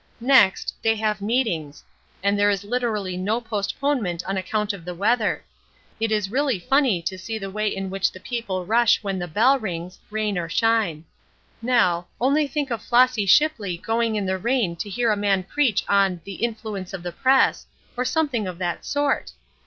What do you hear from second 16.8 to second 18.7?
of the Press,' or something of